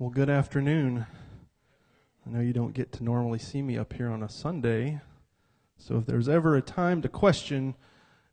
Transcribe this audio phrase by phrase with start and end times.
[0.00, 1.06] Well, good afternoon.
[2.24, 5.00] I know you don't get to normally see me up here on a Sunday,
[5.76, 7.74] so if there's ever a time to question,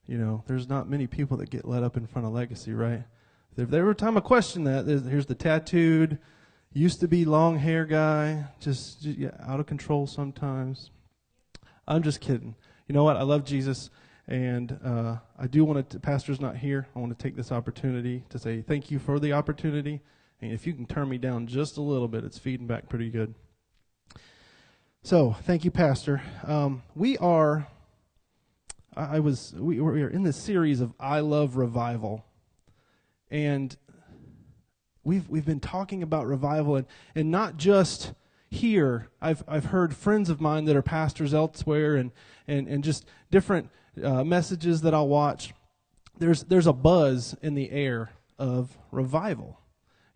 [0.05, 3.05] you know, there's not many people that get let up in front of Legacy, right?
[3.57, 6.19] If there ever a time to question that, here's the tattooed,
[6.71, 10.91] used to be long hair guy, just, just yeah, out of control sometimes.
[11.87, 12.53] I'm just kidding.
[12.87, 13.17] You know what?
[13.17, 13.89] I love Jesus,
[14.27, 15.99] and uh, I do want to.
[15.99, 16.87] Pastor's not here.
[16.95, 20.03] I want to take this opportunity to say thank you for the opportunity
[20.41, 23.09] and if you can turn me down just a little bit, it's feeding back pretty
[23.09, 23.33] good.
[25.03, 26.21] So, thank you, Pastor.
[26.43, 27.67] Um, we are,
[28.95, 32.25] I was, we are in this series of I Love Revival.
[33.29, 33.75] And
[35.03, 38.13] we've, we've been talking about revival and, and not just
[38.49, 39.09] here.
[39.21, 42.11] I've, I've heard friends of mine that are pastors elsewhere and,
[42.47, 43.69] and, and just different
[44.03, 45.53] uh, messages that I'll watch.
[46.17, 49.59] There's, there's a buzz in the air of revival.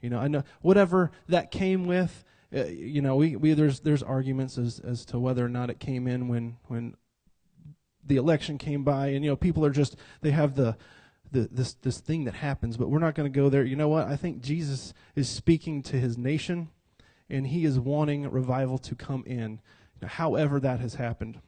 [0.02, 2.24] You know, I know whatever that came with.
[2.56, 5.80] Uh, you know, we, we there's there's arguments as as to whether or not it
[5.80, 6.96] came in when when
[8.06, 10.76] the election came by, and you know, people are just they have the
[11.32, 13.64] the, this this thing that happens, but we're not going to go there.
[13.64, 14.08] You know what?
[14.08, 16.70] I think Jesus is speaking to his nation,
[17.30, 19.62] and he is wanting revival to come in,
[20.04, 21.40] however that has happened.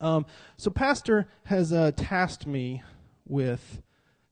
[0.00, 2.82] Um, so, Pastor has uh, tasked me
[3.26, 3.82] with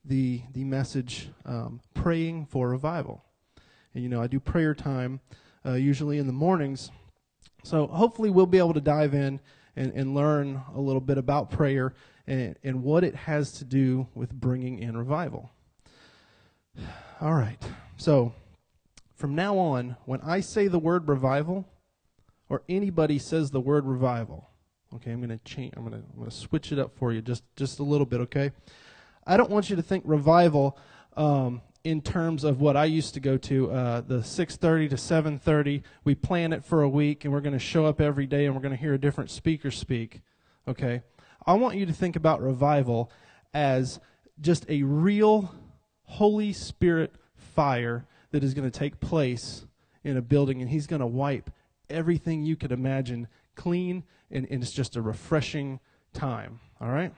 [0.04, 3.24] the the message, um, praying for revival.
[3.94, 5.20] And, you know, I do prayer time
[5.67, 6.91] uh, usually in the mornings.
[7.62, 9.41] So hopefully we'll be able to dive in
[9.77, 11.94] and, and learn a little bit about prayer
[12.27, 15.50] and, and what it has to do with bringing in revival.
[17.20, 17.62] All right.
[17.97, 18.33] So
[19.16, 21.66] from now on, when I say the word revival,
[22.48, 24.48] or anybody says the word revival,
[24.94, 25.75] okay, I'm going to change.
[25.77, 28.20] I'm going to I'm to switch it up for you just just a little bit,
[28.20, 28.53] okay?
[29.27, 30.78] I don't want you to think revival
[31.16, 35.82] um, in terms of what I used to go to, uh, the 6:30 to 7:30.
[36.04, 38.54] We plan it for a week, and we're going to show up every day, and
[38.54, 40.20] we're going to hear a different speaker speak.
[40.66, 41.02] Okay,
[41.46, 43.10] I want you to think about revival
[43.54, 44.00] as
[44.41, 45.54] just a real
[46.04, 49.66] Holy Spirit fire that is going to take place
[50.04, 51.50] in a building, and He's going to wipe
[51.88, 55.80] everything you could imagine clean, and, and it's just a refreshing
[56.12, 56.60] time.
[56.80, 57.12] All right.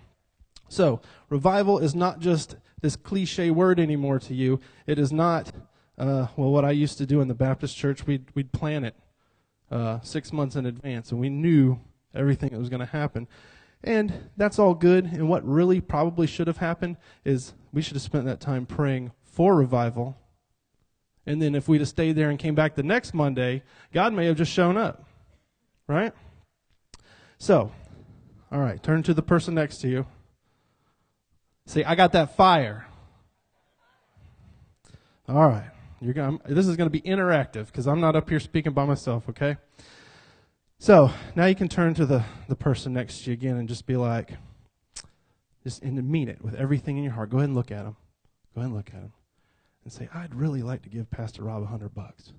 [0.70, 4.60] So, revival is not just this cliche word anymore to you.
[4.86, 5.50] It is not,
[5.98, 8.94] uh, well, what I used to do in the Baptist church, we'd, we'd plan it
[9.68, 11.80] uh, six months in advance, and we knew
[12.14, 13.26] everything that was going to happen.
[13.82, 15.06] And that's all good.
[15.06, 19.10] And what really probably should have happened is we should have spent that time praying
[19.24, 20.16] for revival.
[21.26, 24.26] And then if we'd have stayed there and came back the next Monday, God may
[24.26, 25.04] have just shown up.
[25.88, 26.12] Right?
[27.38, 27.72] So,
[28.52, 30.06] all right, turn to the person next to you.
[31.70, 32.84] See, I got that fire.
[35.28, 35.70] All right.
[36.00, 38.84] You're going this is going to be interactive because I'm not up here speaking by
[38.86, 39.56] myself, okay?
[40.80, 43.86] So now you can turn to the, the person next to you again and just
[43.86, 44.32] be like,
[45.62, 47.30] just and mean it with everything in your heart.
[47.30, 47.94] Go ahead and look at him.
[48.52, 49.12] Go ahead and look at him
[49.84, 52.32] and say, I'd really like to give Pastor Rob a hundred bucks.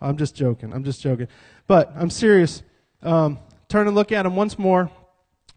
[0.00, 0.72] I'm just joking.
[0.72, 1.28] I'm just joking.
[1.66, 2.62] But I'm serious.
[3.02, 4.90] Um, turn and look at him once more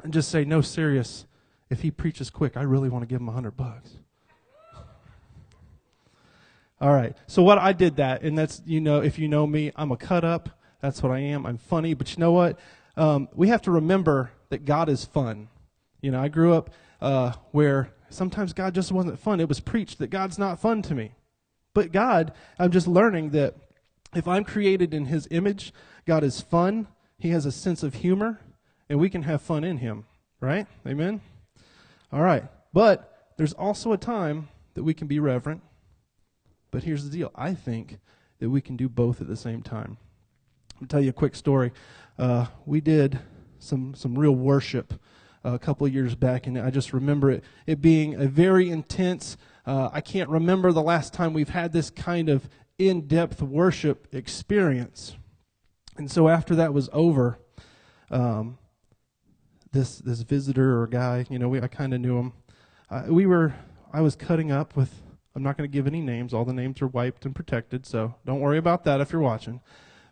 [0.06, 1.26] and just say, no, serious.
[1.70, 3.92] If he preaches quick, I really want to give him a hundred bucks.
[6.80, 7.16] All right.
[7.28, 9.98] So what I did that, and that's you know, if you know me, I'm a
[9.98, 10.50] cut up.
[10.82, 11.46] That's what I am.
[11.46, 12.60] I'm funny, but you know what?
[12.96, 15.48] Um, we have to remember that God is fun.
[16.02, 16.70] You know, I grew up
[17.02, 19.40] uh, where sometimes God just wasn't fun.
[19.40, 21.14] It was preached that God's not fun to me.
[21.74, 23.56] But God, I'm just learning that
[24.14, 25.74] if I'm created in His image,
[26.06, 26.88] God is fun.
[27.18, 28.42] He has a sense of humor
[28.90, 30.06] and we can have fun in Him,
[30.40, 30.68] right?
[30.88, 31.22] Amen?
[32.12, 32.44] All right.
[32.74, 35.62] But there's also a time that we can be reverent.
[36.72, 38.00] But here's the deal I think
[38.40, 39.98] that we can do both at the same time.
[40.82, 41.72] I'll tell you a quick story.
[42.18, 43.20] Uh, we did
[43.60, 44.94] some, some real worship
[45.44, 49.38] uh, a couple years back, and I just remember it, it being a very intense.
[49.66, 54.14] Uh, I can't remember the last time we've had this kind of in depth worship
[54.14, 55.16] experience.
[55.98, 57.40] And so after that was over,
[58.12, 58.58] um,
[59.76, 61.26] this this visitor or guy.
[61.30, 62.34] You know, we I kind of knew him.
[62.90, 63.54] Uh, we were
[63.94, 65.04] I was cutting up with.
[65.36, 66.34] I'm not going to give any names.
[66.34, 69.60] All the names are wiped and protected, so don't worry about that if you're watching.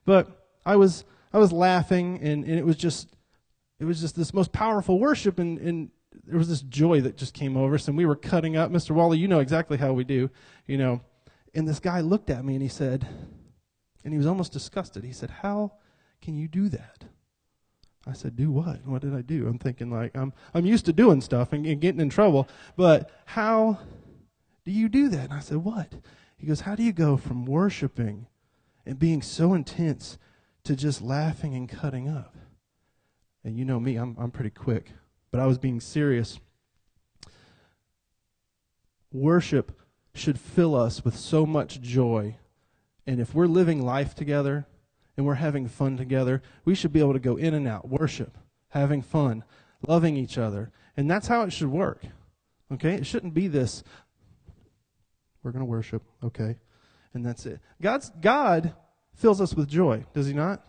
[0.06, 3.16] But I was I was laughing, and, and it was just
[3.80, 5.90] it was just this most powerful worship, and, and
[6.26, 8.70] there was this joy that just came over us, and we were cutting up.
[8.70, 8.92] Mr.
[8.92, 10.30] Wally, you know exactly how we do,
[10.68, 11.02] you know.
[11.56, 13.08] And this guy looked at me and he said,
[14.04, 15.06] and he was almost disgusted.
[15.06, 15.74] He said, "How
[16.22, 17.06] can you do that?"
[18.06, 18.86] I said, "Do what?
[18.86, 21.80] What did I do?" I'm thinking like I'm I'm used to doing stuff and, and
[21.80, 23.80] getting in trouble, but how
[24.66, 25.26] do you do that?
[25.26, 25.94] And I said, What?
[26.38, 28.28] He goes, How do you go from worshiping
[28.86, 30.18] and being so intense
[30.64, 32.36] to just laughing and cutting up?
[33.44, 34.92] And you know me, I'm, I'm pretty quick,
[35.32, 36.40] but I was being serious.
[39.12, 39.78] Worship
[40.14, 42.38] should fill us with so much joy.
[43.06, 44.66] And if we're living life together
[45.16, 48.38] and we're having fun together, we should be able to go in and out, worship,
[48.70, 49.44] having fun,
[49.88, 50.72] loving each other.
[50.98, 52.04] And that's how it should work.
[52.72, 52.96] Okay?
[52.96, 53.84] It shouldn't be this,
[55.44, 56.58] we're going to worship, okay?
[57.14, 57.60] And that's it.
[57.82, 58.74] God's, God
[59.14, 60.66] fills us with joy, does he not?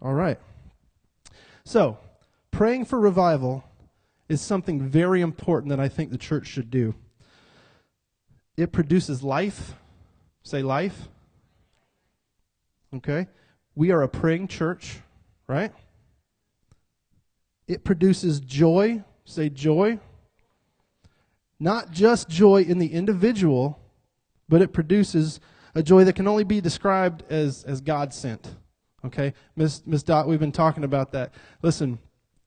[0.00, 0.38] All right.
[1.64, 1.98] So,
[2.50, 3.64] praying for revival
[4.28, 6.94] is something very important that I think the church should do.
[8.56, 9.74] It produces life.
[10.42, 11.08] Say life.
[12.94, 13.26] Okay?
[13.76, 15.00] We are a praying church,
[15.46, 15.70] right?
[17.68, 19.04] It produces joy.
[19.26, 20.00] Say joy.
[21.60, 23.78] Not just joy in the individual,
[24.48, 25.40] but it produces
[25.74, 28.54] a joy that can only be described as, as God sent.
[29.04, 29.34] Okay?
[29.56, 31.34] Miss, Miss Dot, we've been talking about that.
[31.62, 31.98] Listen,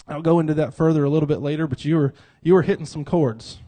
[0.07, 2.87] I'll go into that further a little bit later, but you were, you were hitting
[2.87, 3.59] some chords.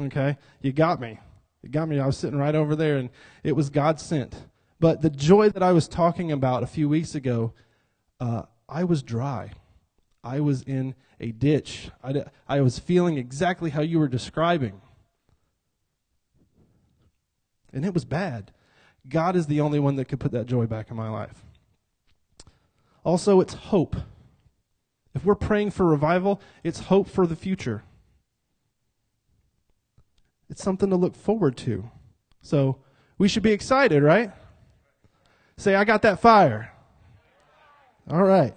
[0.00, 0.36] Okay?
[0.60, 1.18] You got me.
[1.62, 1.98] You got me.
[1.98, 3.10] I was sitting right over there, and
[3.42, 4.36] it was God sent.
[4.82, 7.52] But the joy that I was talking about a few weeks ago,
[8.18, 9.52] uh, I was dry.
[10.24, 11.90] I was in a ditch.
[12.02, 14.80] I, I was feeling exactly how you were describing.
[17.72, 18.50] And it was bad.
[19.08, 21.44] God is the only one that could put that joy back in my life.
[23.04, 23.94] Also, it's hope.
[25.14, 27.84] If we're praying for revival, it's hope for the future.
[30.50, 31.88] It's something to look forward to.
[32.40, 32.78] So
[33.16, 34.32] we should be excited, right?
[35.56, 36.72] Say, I got that fire.
[38.10, 38.54] All right.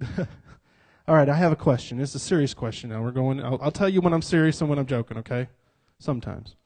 [1.08, 2.00] All right, I have a question.
[2.00, 3.02] It's a serious question now.
[3.02, 5.48] We're going, I'll, I'll tell you when I'm serious and when I'm joking, okay?
[5.98, 6.56] Sometimes.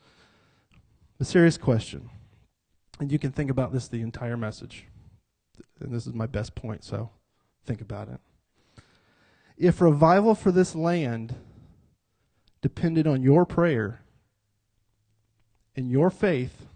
[1.19, 2.09] A serious question.
[2.99, 4.87] And you can think about this the entire message.
[5.81, 7.11] And this is my best point, so
[7.67, 8.21] think about it.
[9.57, 11.35] If revival for this land
[12.63, 14.03] depended on your prayer
[15.77, 16.67] and your faith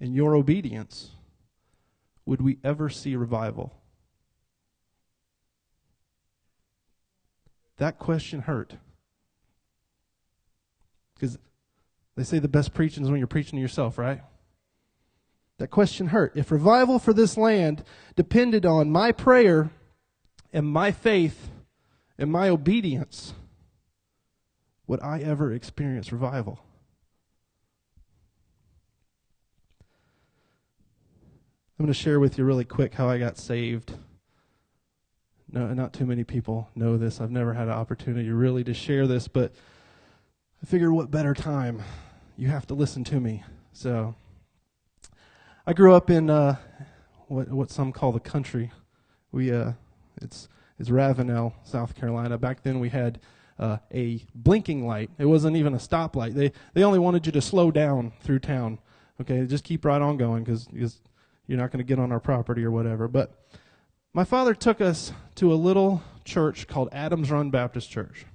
[0.00, 1.10] and your obedience,
[2.26, 3.72] would we ever see revival?
[7.78, 8.74] That question hurt.
[11.14, 11.38] Because
[12.16, 14.20] they say the best preaching is when you're preaching to yourself, right?
[15.58, 16.32] That question hurt.
[16.36, 17.84] If revival for this land
[18.16, 19.70] depended on my prayer
[20.52, 21.50] and my faith
[22.18, 23.34] and my obedience,
[24.86, 26.60] would I ever experience revival?
[31.76, 33.94] I'm going to share with you really quick how I got saved.
[35.50, 37.20] No, not too many people know this.
[37.20, 39.52] I've never had an opportunity really to share this, but
[40.62, 41.82] I figured what better time?
[42.36, 43.42] You have to listen to me.
[43.72, 44.14] So
[45.66, 46.56] I grew up in uh,
[47.26, 48.70] what what some call the country.
[49.32, 49.72] We uh,
[50.22, 50.48] it's
[50.78, 52.38] it's Ravenel, South Carolina.
[52.38, 53.18] Back then we had
[53.58, 55.10] uh, a blinking light.
[55.18, 56.34] It wasn't even a stoplight.
[56.34, 58.78] They they only wanted you to slow down through town.
[59.20, 60.68] Okay, just keep right on going because
[61.46, 63.08] you're not going to get on our property or whatever.
[63.08, 63.32] But
[64.12, 68.26] my father took us to a little church called Adams Run Baptist Church.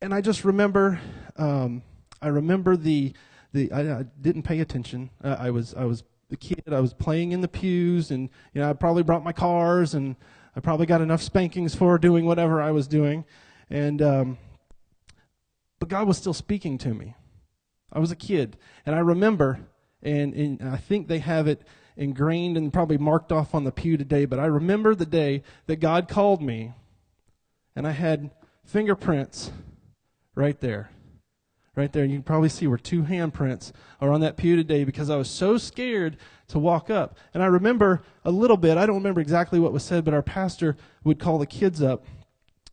[0.00, 1.00] And I just remember,
[1.36, 1.82] um,
[2.20, 3.12] I remember the,
[3.52, 5.10] the I, I didn't pay attention.
[5.22, 6.64] Uh, I was, I was a kid.
[6.72, 10.16] I was playing in the pews, and you know, I probably brought my cars, and
[10.56, 13.24] I probably got enough spankings for doing whatever I was doing.
[13.70, 14.38] And, um,
[15.78, 17.14] but God was still speaking to me.
[17.92, 18.56] I was a kid,
[18.86, 19.60] and I remember,
[20.02, 21.62] and, and I think they have it
[21.96, 25.76] ingrained and probably marked off on the pew today, but I remember the day that
[25.76, 26.72] God called me,
[27.76, 28.30] and I had
[28.64, 29.52] fingerprints
[30.34, 30.90] right there.
[31.74, 32.04] Right there.
[32.04, 35.30] You can probably see where two handprints are on that pew today because I was
[35.30, 36.18] so scared
[36.48, 37.16] to walk up.
[37.32, 40.22] And I remember a little bit, I don't remember exactly what was said, but our
[40.22, 42.04] pastor would call the kids up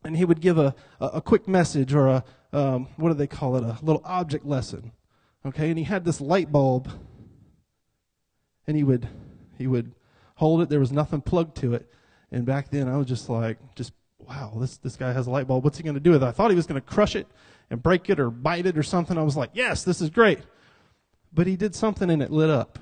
[0.04, 3.26] and he would give a, a, a quick message or a, um, what do they
[3.26, 4.92] call it, a little object lesson.
[5.46, 6.90] Okay, and he had this light bulb
[8.70, 9.08] and he would
[9.58, 9.92] he would
[10.36, 10.68] hold it.
[10.68, 11.90] There was nothing plugged to it.
[12.30, 15.48] And back then I was just like, just wow, this this guy has a light
[15.48, 15.64] bulb.
[15.64, 16.26] What's he going to do with it?
[16.26, 17.26] I thought he was going to crush it
[17.68, 19.18] and break it or bite it or something.
[19.18, 20.38] I was like, yes, this is great.
[21.32, 22.78] But he did something and it lit up.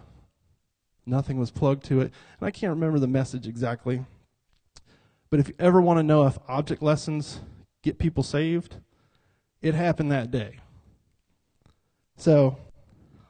[1.07, 2.12] Nothing was plugged to it.
[2.38, 4.04] And I can't remember the message exactly.
[5.30, 7.40] But if you ever want to know if object lessons
[7.83, 8.76] get people saved,
[9.62, 10.59] it happened that day.
[12.16, 12.59] So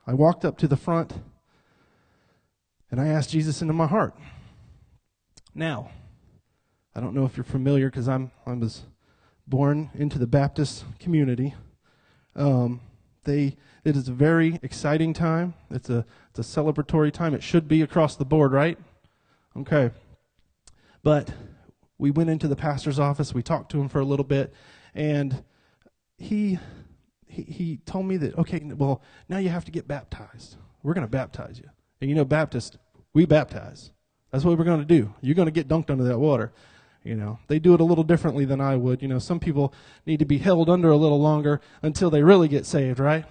[0.08, 1.12] I walked up to the front
[2.90, 4.14] and I asked Jesus into my heart.
[5.54, 5.90] Now,
[6.94, 8.82] I don't know if you're familiar because I'm I was
[9.46, 11.54] born into the Baptist community.
[12.34, 12.80] Um,
[13.24, 15.54] they it is a very exciting time.
[15.70, 17.34] It's a it's a celebratory time.
[17.34, 18.78] It should be across the board, right?
[19.56, 19.90] Okay.
[21.02, 21.32] But
[21.98, 23.34] we went into the pastor's office.
[23.34, 24.52] We talked to him for a little bit,
[24.94, 25.44] and
[26.16, 26.58] he
[27.26, 30.56] he, he told me that okay, well now you have to get baptized.
[30.82, 31.68] We're going to baptize you.
[32.00, 32.78] And you know, Baptist,
[33.12, 33.90] we baptize.
[34.30, 35.14] That's what we're going to do.
[35.20, 36.52] You're going to get dunked under that water.
[37.02, 39.00] You know, they do it a little differently than I would.
[39.00, 39.72] You know, some people
[40.04, 43.24] need to be held under a little longer until they really get saved, right?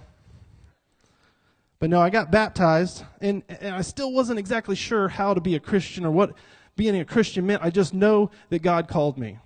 [1.80, 5.54] But no, I got baptized, and, and I still wasn't exactly sure how to be
[5.56, 6.34] a Christian or what
[6.76, 7.62] being a Christian meant.
[7.64, 9.38] I just know that God called me.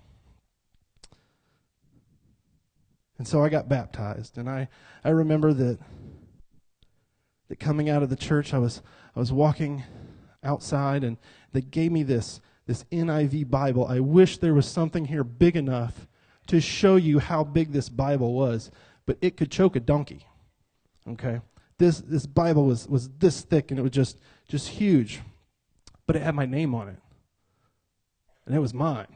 [3.18, 4.70] And so I got baptized, and I,
[5.04, 5.80] I remember that
[7.52, 8.82] that coming out of the church, I was
[9.16, 9.84] I was walking
[10.44, 11.18] outside, and
[11.52, 13.86] they gave me this this NIV Bible.
[13.86, 16.08] I wish there was something here big enough
[16.48, 18.72] to show you how big this Bible was,
[19.06, 20.26] but it could choke a donkey.
[21.08, 21.42] Okay,
[21.78, 25.22] this this Bible was was this thick, and it was just just huge,
[26.06, 27.00] but it had my name on it,
[28.46, 29.08] and it was mine.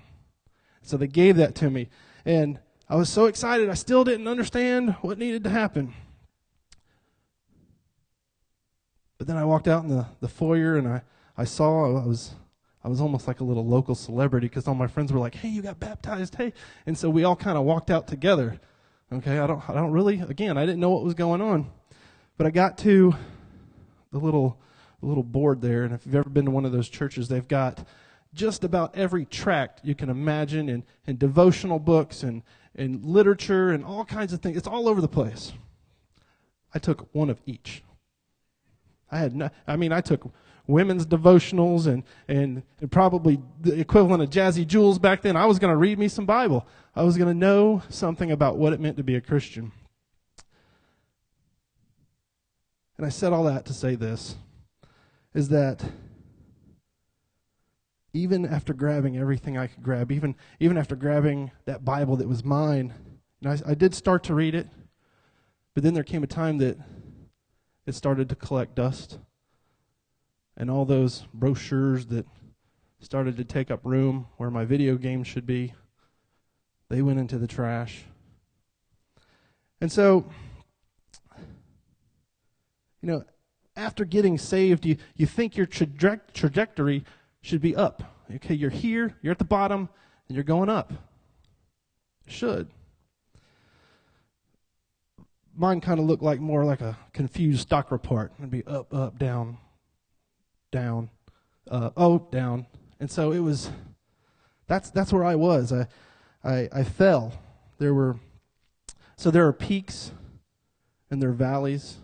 [0.82, 1.90] So they gave that to me,
[2.26, 3.70] and I was so excited.
[3.70, 5.94] I still didn't understand what needed to happen.
[9.26, 11.02] But then I walked out in the, the foyer and I,
[11.36, 12.36] I saw I was
[12.84, 15.50] I was almost like a little local celebrity because all my friends were like, "Hey,
[15.50, 16.54] you got baptized, hey!"
[16.86, 18.60] And so we all kind of walked out together.
[19.12, 21.72] Okay, I don't I don't really again I didn't know what was going on,
[22.38, 23.16] but I got to
[24.12, 24.60] the little
[25.02, 27.48] the little board there, and if you've ever been to one of those churches, they've
[27.48, 27.84] got
[28.32, 32.44] just about every tract you can imagine in, in devotional books and,
[32.76, 34.56] and literature and all kinds of things.
[34.56, 35.52] It's all over the place.
[36.76, 37.82] I took one of each.
[39.12, 40.32] I had no, I mean, I took
[40.68, 45.36] women's devotionals and, and, and probably the equivalent of Jazzy Jules back then.
[45.36, 46.66] I was going to read me some Bible.
[46.96, 49.72] I was going to know something about what it meant to be a Christian.
[52.98, 54.36] And I said all that to say this
[55.34, 55.84] is that
[58.14, 62.46] even after grabbing everything I could grab, even, even after grabbing that Bible that was
[62.46, 62.94] mine,
[63.46, 64.68] I, I did start to read it,
[65.74, 66.78] but then there came a time that
[67.86, 69.20] it started to collect dust.
[70.58, 72.26] And all those brochures that
[73.00, 75.74] started to take up room where my video games should be,
[76.90, 78.04] they went into the trash.
[79.82, 80.26] And so,
[83.02, 83.24] you know,
[83.76, 87.04] after getting saved, you, you think your traje- trajectory
[87.42, 88.04] should be up.
[88.36, 89.90] Okay, you're here, you're at the bottom,
[90.28, 90.94] and you're going up.
[92.26, 92.70] It should
[95.56, 98.34] mine kind of looked like more like a confused stock report.
[98.38, 99.58] It'd be up, up, down,
[100.72, 101.10] down,
[101.70, 102.66] uh, oh, down.
[103.00, 103.70] And so it was,
[104.68, 105.72] that's, that's where I was.
[105.72, 105.88] I,
[106.44, 107.34] I, I fell.
[107.78, 108.20] There were,
[109.18, 110.12] so there are peaks
[111.10, 111.98] and there are valleys.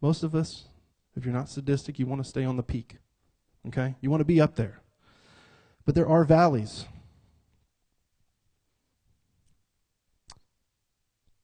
[0.00, 0.64] Most of us,
[1.16, 2.96] if you're not sadistic, you want to stay on the peak.
[3.68, 3.94] Okay?
[4.00, 4.80] You want to be up there.
[5.84, 6.86] But there are valleys.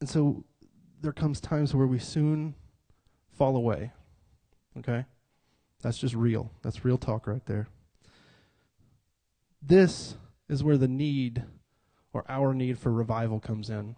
[0.00, 0.44] And so
[1.06, 2.56] there comes times where we soon
[3.30, 3.92] fall away.
[4.76, 5.04] Okay?
[5.80, 6.50] That's just real.
[6.62, 7.68] That's real talk right there.
[9.62, 10.16] This
[10.48, 11.44] is where the need
[12.12, 13.94] or our need for revival comes in.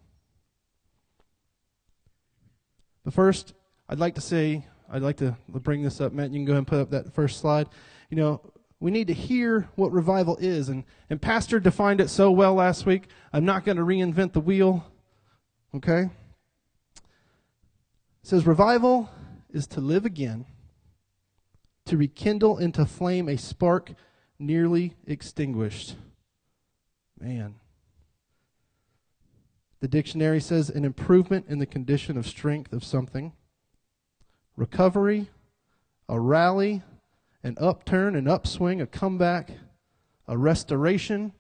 [3.07, 3.55] But first,
[3.89, 6.13] I'd like to say, I'd like to bring this up.
[6.13, 7.69] Matt, you can go ahead and put up that first slide.
[8.11, 10.69] You know, we need to hear what revival is.
[10.69, 13.05] And, and Pastor defined it so well last week.
[13.33, 14.85] I'm not going to reinvent the wheel.
[15.75, 16.11] Okay?
[18.29, 19.09] Says, Revival
[19.49, 20.45] is to live again,
[21.87, 23.95] to rekindle and to flame a spark
[24.39, 25.97] nearly extinguished.
[27.19, 27.55] Man.
[29.81, 33.33] The dictionary says an improvement in the condition of strength of something,
[34.57, 35.31] recovery,
[36.07, 36.83] a rally,
[37.43, 39.53] an upturn, an upswing, a comeback,
[40.27, 41.33] a restoration,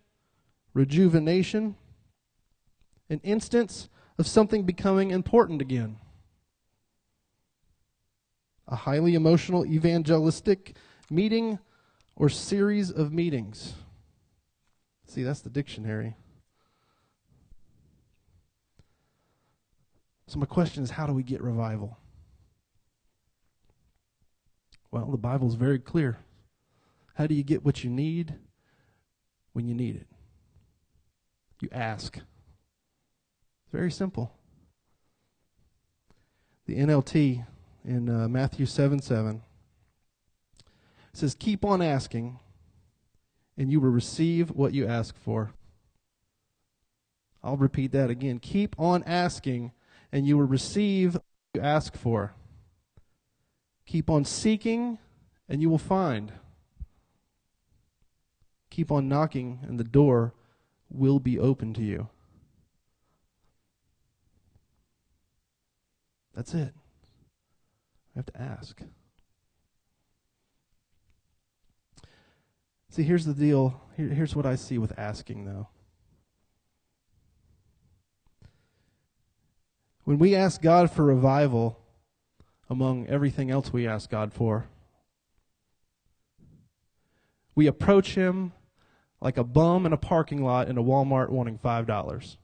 [0.73, 1.76] rejuvenation,
[3.11, 5.99] an instance of something becoming important again
[8.68, 10.76] a highly emotional evangelistic
[11.10, 11.58] meeting
[12.14, 13.75] or series of meetings.
[15.06, 16.16] See, that's the dictionary.
[20.26, 21.96] So, my question is how do we get revival?
[24.90, 26.18] Well, the Bible is very clear.
[27.14, 28.34] How do you get what you need
[29.52, 30.06] when you need it?
[31.60, 32.16] You ask.
[32.16, 34.32] It's very simple.
[36.66, 37.46] The NLT
[37.85, 39.42] in uh, Matthew 7 7.
[40.58, 40.62] It
[41.12, 42.38] says, Keep on asking,
[43.56, 45.52] and you will receive what you ask for.
[47.42, 48.40] I'll repeat that again.
[48.40, 49.73] Keep on asking,
[50.12, 51.23] and you will receive what
[51.54, 52.35] you ask for.
[53.87, 54.99] Keep on seeking,
[55.49, 56.32] and you will find.
[58.70, 60.35] Keep on knocking, and the door
[60.90, 62.08] will be open to you.
[66.35, 66.75] That's it.
[68.18, 68.82] Have to ask.
[72.90, 73.80] See, here's the deal.
[73.96, 75.68] Here, here's what I see with asking, though.
[80.02, 81.78] When we ask God for revival
[82.68, 84.66] among everything else we ask God for,
[87.54, 88.50] we approach Him
[89.20, 92.37] like a bum in a parking lot in a Walmart wanting $5.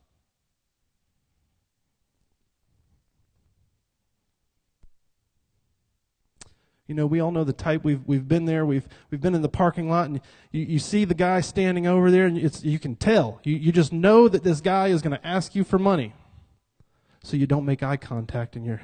[6.86, 7.82] You know, we all know the type.
[7.82, 8.66] We've we've been there.
[8.66, 10.20] We've we've been in the parking lot, and
[10.52, 13.40] you, you see the guy standing over there, and it's you can tell.
[13.42, 16.12] You you just know that this guy is going to ask you for money,
[17.22, 18.82] so you don't make eye contact, and you're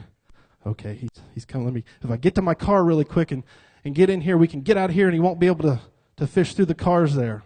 [0.66, 0.94] okay.
[0.94, 1.66] He's he's coming.
[1.66, 1.84] Let me.
[2.02, 3.44] If I get to my car really quick and
[3.84, 5.64] and get in here, we can get out of here, and he won't be able
[5.64, 5.80] to
[6.16, 7.42] to fish through the cars there.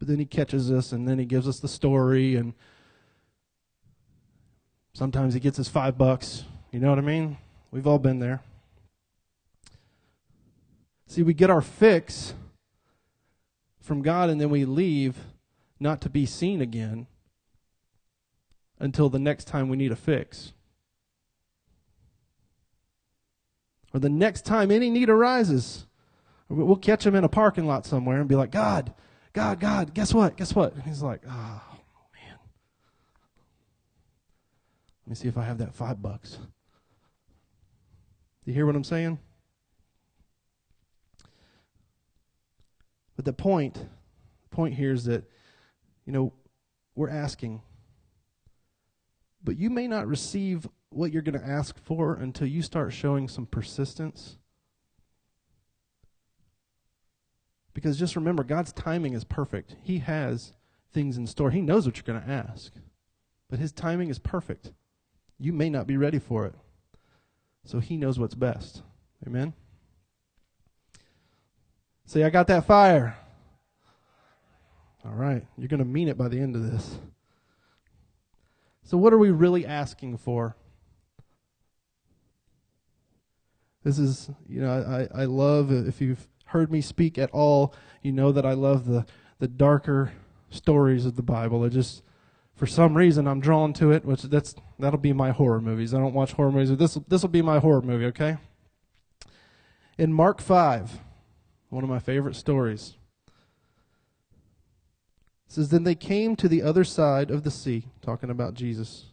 [0.00, 2.54] But then he catches us, and then he gives us the story, and
[4.94, 6.42] sometimes he gets us five bucks
[6.76, 7.38] you know what I mean?
[7.70, 8.42] We've all been there.
[11.06, 12.34] See, we get our fix
[13.80, 15.16] from God and then we leave
[15.80, 17.06] not to be seen again
[18.78, 20.52] until the next time we need a fix.
[23.94, 25.86] Or the next time any need arises.
[26.50, 28.92] We'll catch him in a parking lot somewhere and be like, God,
[29.32, 30.36] God, God, guess what?
[30.36, 30.74] Guess what?
[30.74, 31.62] And he's like, oh,
[32.12, 32.38] man.
[35.06, 36.36] Let me see if I have that five bucks.
[38.46, 39.18] Do you hear what I'm saying?
[43.16, 45.28] But the point, the point here is that,
[46.04, 46.32] you know,
[46.94, 47.62] we're asking,
[49.42, 53.26] but you may not receive what you're going to ask for until you start showing
[53.26, 54.36] some persistence.
[57.74, 59.74] Because just remember, God's timing is perfect.
[59.82, 60.52] He has
[60.92, 61.50] things in store.
[61.50, 62.72] He knows what you're going to ask,
[63.50, 64.72] but His timing is perfect.
[65.36, 66.54] You may not be ready for it.
[67.66, 68.82] So he knows what's best.
[69.26, 69.52] Amen?
[72.06, 73.16] Say, I got that fire.
[75.04, 75.44] All right.
[75.58, 76.98] You're going to mean it by the end of this.
[78.84, 80.56] So, what are we really asking for?
[83.82, 88.12] This is, you know, I, I love, if you've heard me speak at all, you
[88.12, 89.04] know that I love the,
[89.40, 90.12] the darker
[90.50, 91.64] stories of the Bible.
[91.64, 92.02] I just,
[92.56, 95.92] for some reason I'm drawn to it, which that's that'll be my horror movies.
[95.92, 96.76] I don't watch horror movies.
[96.76, 98.38] This this will be my horror movie, okay?
[99.98, 101.00] In Mark 5,
[101.68, 102.94] one of my favorite stories.
[105.46, 109.06] says then they came to the other side of the sea, talking about Jesus,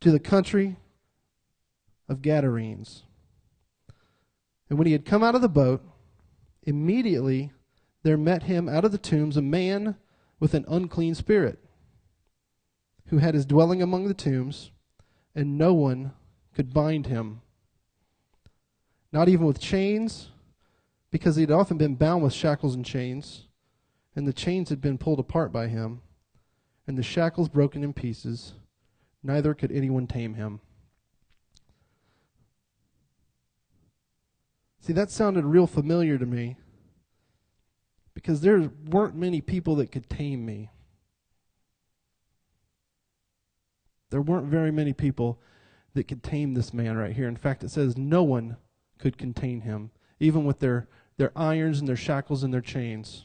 [0.00, 0.76] to the country
[2.08, 3.02] of Gadarenes.
[4.68, 5.82] And when he had come out of the boat,
[6.62, 7.52] immediately
[8.02, 9.96] there met him out of the tombs a man
[10.38, 11.65] with an unclean spirit
[13.08, 14.70] who had his dwelling among the tombs,
[15.34, 16.12] and no one
[16.54, 17.40] could bind him,
[19.12, 20.30] not even with chains,
[21.10, 23.46] because he had often been bound with shackles and chains,
[24.14, 26.00] and the chains had been pulled apart by him,
[26.86, 28.54] and the shackles broken in pieces.
[29.22, 30.60] Neither could anyone tame him.
[34.80, 36.56] See, that sounded real familiar to me
[38.14, 40.70] because there weren't many people that could tame me.
[44.10, 45.40] There weren't very many people
[45.94, 47.28] that could tame this man right here.
[47.28, 48.56] In fact, it says no one
[48.98, 49.90] could contain him,
[50.20, 53.24] even with their, their irons and their shackles and their chains.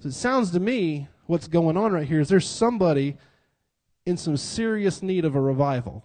[0.00, 3.16] So it sounds to me what's going on right here is there's somebody
[4.04, 6.04] in some serious need of a revival.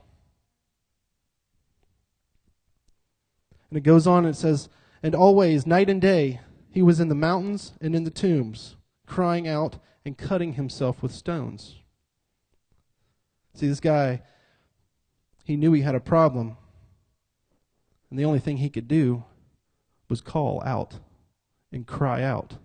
[3.69, 4.69] And it goes on and it says,
[5.03, 9.47] And always, night and day, he was in the mountains and in the tombs, crying
[9.47, 11.77] out and cutting himself with stones.
[13.57, 14.21] See, this guy,
[15.43, 16.57] he knew he had a problem.
[18.11, 19.23] And the only thing he could do
[20.07, 20.99] was call out
[21.71, 22.57] and cry out.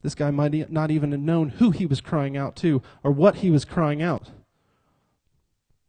[0.00, 3.36] This guy might not even have known who he was crying out to or what
[3.36, 4.30] he was crying out.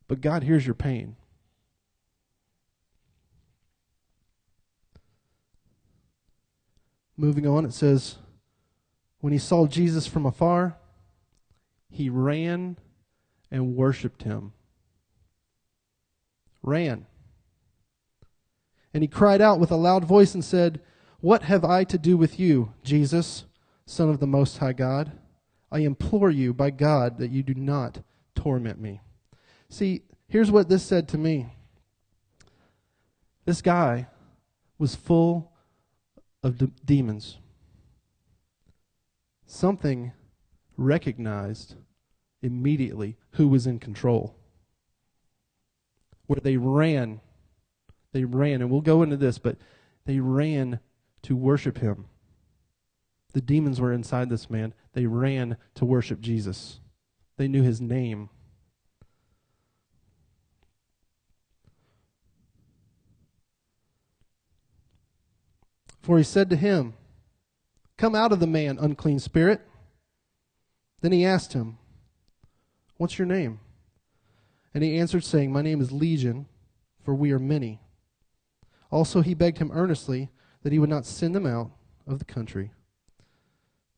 [0.10, 1.16] But God hears your pain.
[7.16, 8.18] Moving on, it says,
[9.22, 10.76] When he saw Jesus from afar,
[11.90, 12.76] he ran
[13.52, 14.54] and worshiped him.
[16.62, 17.06] Ran.
[18.94, 20.82] And he cried out with a loud voice and said,
[21.20, 23.46] What have I to do with you, Jesus,
[23.86, 25.12] Son of the Most High God?
[25.72, 28.00] I implore you by God that you do not
[28.36, 29.02] torment me.
[29.70, 31.54] See, here's what this said to me.
[33.46, 34.08] This guy
[34.78, 35.52] was full
[36.44, 37.38] of de- demons.
[39.46, 40.12] Something
[40.78, 41.76] recognized
[42.48, 44.36] immediately who was in control.
[46.26, 47.22] Where they ran,
[48.12, 49.58] they ran, and we'll go into this, but
[50.06, 50.80] they ran
[51.22, 52.06] to worship him.
[53.34, 54.74] The demons were inside this man.
[54.94, 56.80] They ran to worship Jesus.
[57.38, 58.30] They knew his name.
[66.02, 66.94] For he said to him,
[67.98, 69.62] Come out of the man, unclean spirit.
[71.02, 71.78] Then he asked him,
[72.98, 73.60] What's your name?
[74.74, 76.48] And he answered, saying, My name is Legion,
[77.04, 77.80] for we are many.
[78.92, 80.30] Also he begged him earnestly
[80.64, 81.72] that he would not send them out
[82.06, 82.72] of the country.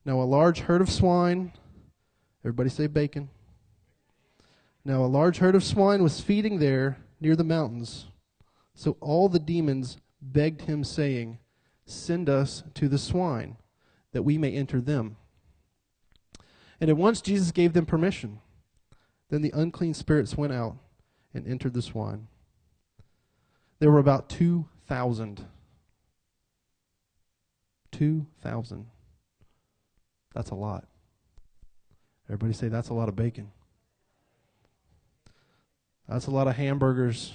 [0.06, 1.54] Now a large herd of swine,
[2.44, 3.30] everybody say bacon.
[4.86, 8.08] Now a large herd of swine was feeding there near the mountains.
[8.74, 11.40] So all the demons begged him, saying,
[11.86, 13.58] Send us to the swine,
[14.14, 15.18] that we may enter them.
[16.80, 18.40] And at once Jesus gave them permission.
[19.30, 20.78] Then the unclean spirits went out
[21.34, 22.28] and entered the swine.
[23.80, 25.46] There were about 2,000.
[27.92, 28.86] 2,000.
[30.34, 30.88] That's a lot.
[32.28, 33.52] Everybody say that's a lot of bacon.
[36.08, 37.34] That's a lot of hamburgers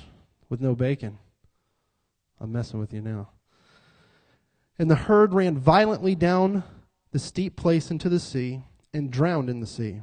[0.49, 1.19] with no bacon.
[2.41, 3.31] I'm messing with you now.
[4.79, 6.65] And the herd ran violently down
[7.13, 10.03] the steep place into the sea and drowned in the sea.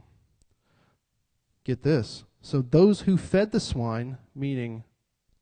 [1.64, 2.24] Get this.
[2.42, 4.84] So those who fed the swine, meaning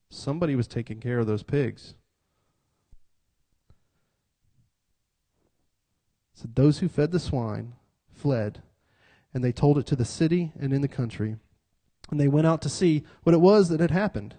[0.09, 1.95] somebody was taking care of those pigs.
[6.33, 7.73] So those who fed the swine
[8.11, 8.61] fled,
[9.33, 11.37] and they told it to the city and in the country.
[12.09, 14.35] And they went out to see what it was that had happened.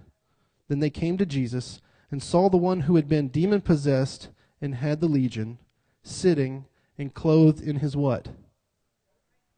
[0.69, 4.75] Then they came to Jesus and saw the one who had been demon possessed and
[4.75, 5.59] had the legion,
[6.03, 6.67] sitting
[6.99, 8.29] and clothed in his what?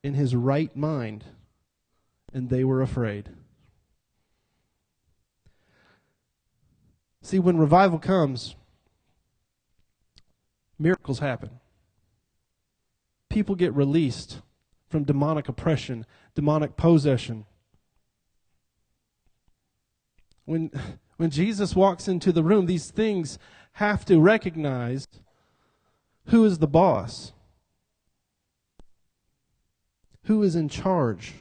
[0.03, 1.25] In his right mind.
[2.33, 3.31] And they were afraid.
[7.21, 8.57] See, when revival comes,
[10.79, 11.61] miracles happen.
[13.29, 14.41] People get released
[14.89, 17.47] from demonic oppression, demonic possession.
[20.45, 20.71] When,
[21.17, 23.39] when Jesus walks into the room, these things
[23.75, 25.07] have to recognize
[26.27, 27.33] who is the boss,
[30.25, 31.35] who is in charge.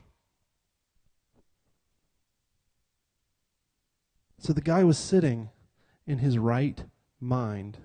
[4.42, 5.50] So the guy was sitting
[6.08, 6.84] in his right
[7.20, 7.78] mind,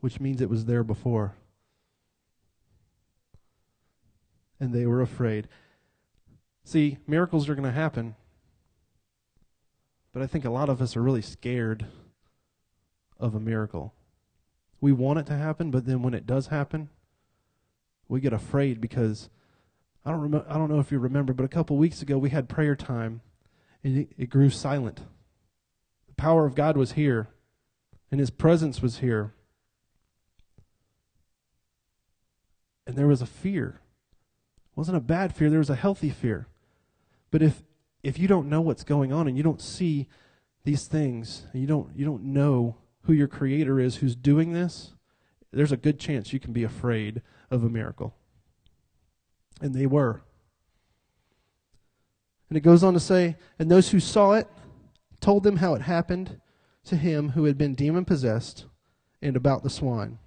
[0.00, 1.36] which means it was there before.
[4.60, 5.48] And they were afraid.
[6.64, 8.14] See, miracles are going to happen.
[10.12, 11.86] But I think a lot of us are really scared
[13.18, 13.94] of a miracle.
[14.82, 16.90] We want it to happen, but then when it does happen,
[18.06, 19.30] we get afraid because
[20.04, 22.50] I don't I don't know if you remember, but a couple weeks ago we had
[22.50, 23.22] prayer time
[23.86, 25.02] and it, grew silent.
[26.08, 27.28] The power of God was here
[28.10, 29.32] and his presence was here.
[32.84, 33.80] And there was a fear.
[34.72, 36.48] It wasn't a bad fear, there was a healthy fear.
[37.30, 37.62] But if
[38.02, 40.08] if you don't know what's going on and you don't see
[40.64, 44.94] these things, and you don't you don't know who your creator is who's doing this,
[45.52, 47.22] there's a good chance you can be afraid
[47.52, 48.16] of a miracle.
[49.60, 50.22] And they were.
[52.48, 54.48] And it goes on to say, and those who saw it
[55.20, 56.40] told them how it happened
[56.84, 58.66] to him who had been demon possessed
[59.20, 60.18] and about the swine.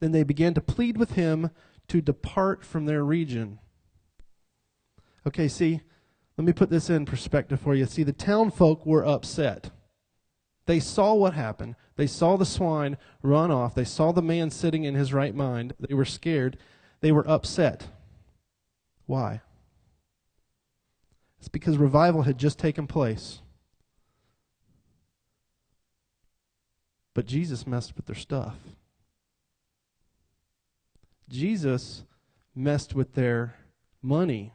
[0.00, 1.50] Then they began to plead with him
[1.88, 3.58] to depart from their region.
[5.26, 5.80] Okay, see,
[6.36, 7.86] let me put this in perspective for you.
[7.86, 9.70] See, the town folk were upset.
[10.66, 11.76] They saw what happened.
[11.96, 13.74] They saw the swine run off.
[13.74, 15.74] They saw the man sitting in his right mind.
[15.78, 16.58] They were scared.
[17.00, 17.88] They were upset.
[19.06, 19.42] Why?
[21.44, 23.40] It's because revival had just taken place.
[27.12, 28.56] But Jesus messed with their stuff.
[31.28, 32.04] Jesus
[32.54, 33.56] messed with their
[34.00, 34.54] money.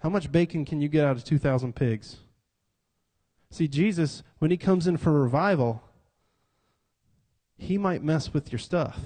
[0.00, 2.16] How much bacon can you get out of 2,000 pigs?
[3.52, 5.84] See, Jesus, when he comes in for revival,
[7.56, 8.98] he might mess with your stuff.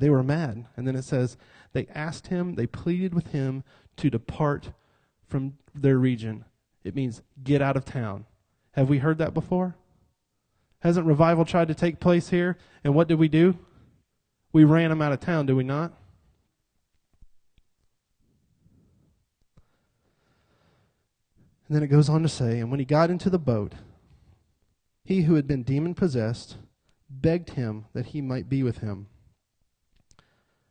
[0.00, 0.66] They were mad.
[0.76, 1.36] And then it says,
[1.72, 3.64] they asked him, they pleaded with him
[3.96, 4.70] to depart
[5.26, 6.44] from their region.
[6.84, 8.26] It means get out of town.
[8.72, 9.76] Have we heard that before?
[10.80, 12.58] Hasn't revival tried to take place here?
[12.84, 13.58] And what did we do?
[14.52, 15.92] We ran them out of town, did we not?
[21.68, 23.72] And then it goes on to say, And when he got into the boat,
[25.04, 26.56] he who had been demon possessed
[27.08, 29.08] begged him that he might be with him.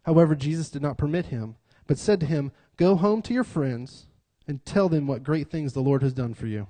[0.06, 1.56] However, Jesus did not permit him,
[1.88, 4.06] but said to him, Go home to your friends
[4.48, 6.68] and tell them what great things the Lord has done for you,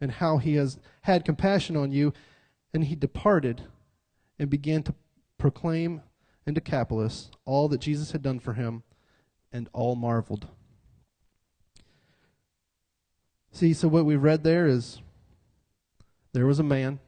[0.00, 2.12] and how he has had compassion on you.
[2.72, 3.62] And he departed
[4.38, 4.94] and began to
[5.38, 6.00] proclaim
[6.46, 8.82] in Decapolis all that Jesus had done for him,
[9.52, 10.48] and all marveled.
[13.52, 15.00] See, so what we read there is
[16.32, 16.98] there was a man.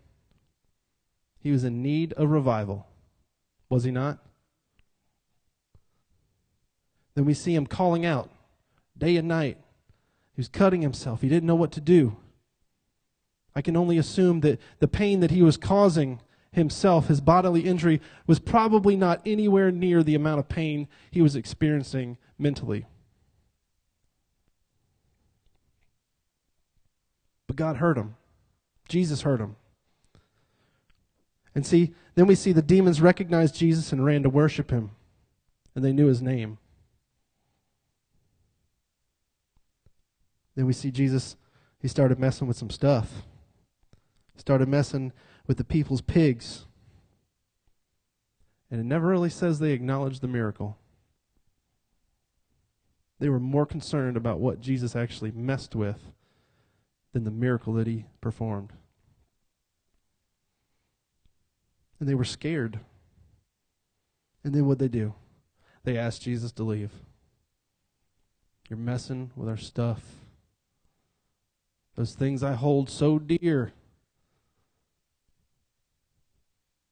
[1.41, 2.87] He was in need of revival.
[3.69, 4.19] Was he not?
[7.17, 8.31] Then we see him calling out
[8.97, 9.57] day and night.
[10.35, 11.23] He was cutting himself.
[11.23, 12.19] He didn't know what to do.
[13.55, 16.21] I can only assume that the pain that he was causing
[16.53, 21.35] himself, his bodily injury, was probably not anywhere near the amount of pain he was
[21.35, 22.85] experiencing mentally.
[27.47, 28.17] But God heard him.
[28.91, 29.57] Jesus heard him.
[31.55, 34.91] And see, then we see the demons recognized Jesus and ran to worship him,
[35.75, 36.59] and they knew his name.
[40.57, 41.37] Then we see Jesus,
[41.79, 43.23] he started messing with some stuff.
[44.37, 45.13] Started messing
[45.47, 46.67] with the people's pigs.
[48.71, 50.79] And it never really says they acknowledged the miracle.
[53.19, 56.13] They were more concerned about what Jesus actually messed with
[57.13, 58.73] than the miracle that he performed.
[61.99, 62.81] And they were scared.
[64.45, 65.15] And then what'd they do?
[65.85, 66.93] They asked Jesus to leave.
[68.69, 70.03] You're messing with our stuff.
[71.97, 73.73] Those things I hold so dear.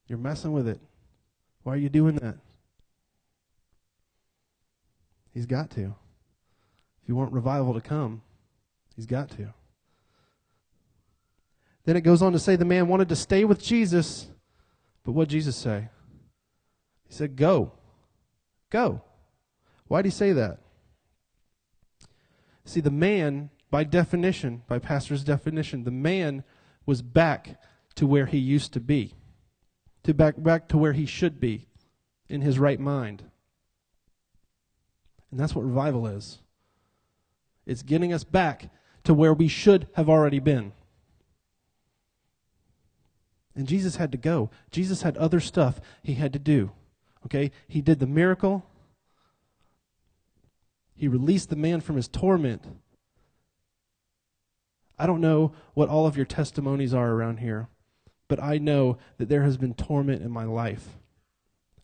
[0.09, 0.81] You're messing with it.
[1.63, 2.37] Why are you doing that?
[5.33, 5.95] He's got to.
[7.03, 8.23] If you want revival to come,
[8.97, 9.53] he's got to.
[11.85, 14.29] Then it goes on to say the man wanted to stay with Jesus,
[15.05, 15.89] but what did Jesus say?
[17.07, 17.73] He said, Go.
[18.71, 19.03] Go.
[19.87, 20.61] Why did he say that?
[22.65, 26.45] See, the man, by definition, by pastor's definition, the man
[26.87, 27.61] was back
[27.97, 29.15] to where he used to be,
[30.03, 31.67] to back, back to where he should be
[32.29, 33.25] in his right mind.
[35.31, 36.39] And that's what revival is.
[37.67, 38.71] It's getting us back
[39.05, 40.73] to where we should have already been.
[43.57, 44.51] And Jesus had to go.
[44.71, 46.73] Jesus had other stuff he had to do.
[47.27, 47.53] Okay?
[47.69, 48.67] He did the miracle.
[50.97, 52.65] He released the man from his torment.
[54.99, 57.69] I don't know what all of your testimonies are around here,
[58.29, 60.99] but I know that there has been torment in my life.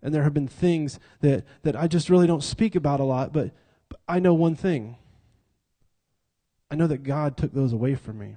[0.03, 3.33] And there have been things that, that I just really don't speak about a lot,
[3.33, 3.51] but,
[3.89, 4.97] but I know one thing.
[6.71, 8.37] I know that God took those away from me.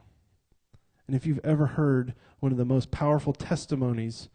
[1.07, 4.29] And if you've ever heard one of the most powerful testimonies,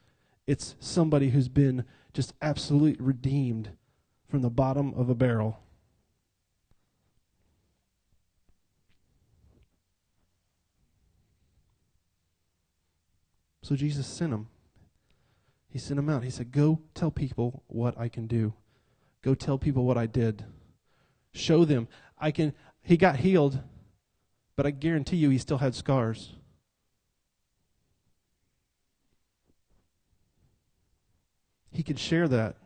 [0.46, 3.70] it's somebody who's been just absolutely redeemed
[4.29, 5.61] from the bottom of a barrel.
[13.68, 14.46] So Jesus sent him.
[15.68, 16.24] He sent him out.
[16.24, 18.54] He said, Go tell people what I can do.
[19.20, 20.46] Go tell people what I did.
[21.35, 21.87] Show them.
[22.18, 23.61] I can he got healed,
[24.57, 26.33] but I guarantee you he still had scars.
[31.70, 32.57] He could share that.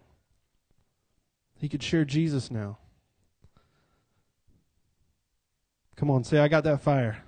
[1.58, 2.78] He could share Jesus now.
[5.96, 7.24] Come on, say, I got that fire.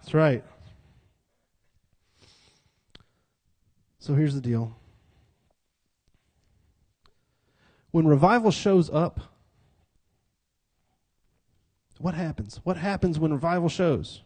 [0.00, 0.42] That's right.
[4.06, 4.76] So here's the deal.
[7.90, 9.18] When revival shows up,
[11.98, 12.60] what happens?
[12.62, 14.22] What happens when revival shows?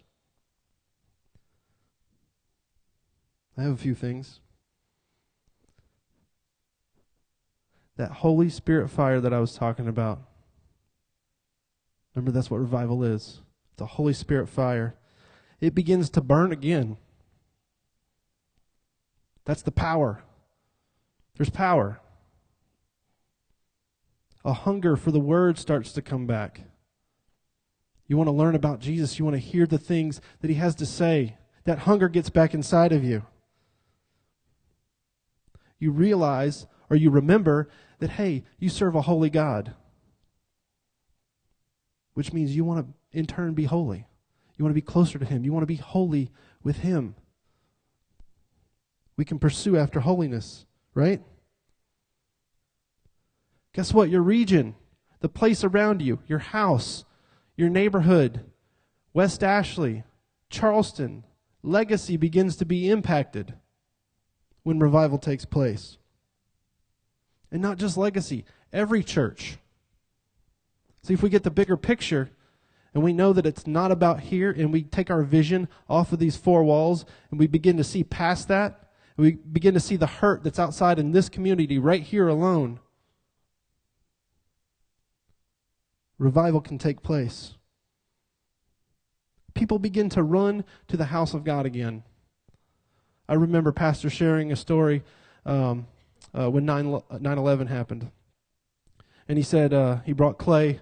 [3.57, 4.40] I have a few things.
[7.97, 10.21] that Holy Spirit fire that I was talking about.
[12.14, 13.40] Remember, that's what revival is
[13.79, 14.95] the Holy Spirit fire.
[15.59, 16.99] It begins to burn again.
[19.44, 20.22] That's the power.
[21.37, 22.00] There's power.
[24.44, 26.62] A hunger for the word starts to come back.
[28.07, 30.74] You want to learn about Jesus, you want to hear the things that he has
[30.76, 31.37] to say.
[31.64, 33.24] That hunger gets back inside of you.
[35.79, 37.68] You realize or you remember
[38.00, 39.74] that, hey, you serve a holy God,
[42.14, 44.07] which means you want to, in turn, be holy.
[44.57, 45.44] You want to be closer to Him.
[45.44, 46.31] You want to be holy
[46.62, 47.14] with Him.
[49.21, 51.21] We can pursue after holiness, right?
[53.75, 54.09] Guess what?
[54.09, 54.77] Your region,
[55.21, 57.05] the place around you, your house,
[57.55, 58.51] your neighborhood,
[59.13, 60.05] West Ashley,
[60.49, 61.25] Charleston,
[61.63, 63.57] legacy begins to be impacted
[64.63, 65.99] when revival takes place.
[67.53, 69.59] And not just legacy, every church.
[71.03, 72.31] See, if we get the bigger picture
[72.95, 76.21] and we know that it's not about here and we take our vision off of
[76.21, 78.87] these four walls and we begin to see past that,
[79.21, 82.81] we begin to see the hurt that's outside in this community right here alone,
[86.19, 87.55] revival can take place.
[89.53, 92.03] People begin to run to the house of God again.
[93.29, 95.03] I remember Pastor sharing a story
[95.45, 95.87] um,
[96.33, 98.11] uh, when 9 11 happened.
[99.29, 100.81] And he said uh, he brought Clay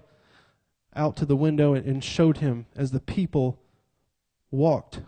[0.95, 3.59] out to the window and showed him as the people
[4.49, 5.01] walked